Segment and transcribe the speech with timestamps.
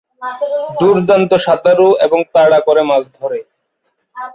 [0.79, 3.39] দুর্দান্ত সাঁতারু এবং তাড়া করে মাছ ধরে।